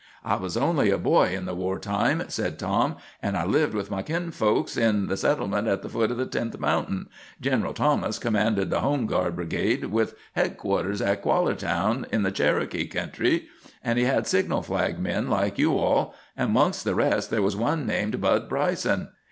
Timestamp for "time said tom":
1.77-2.95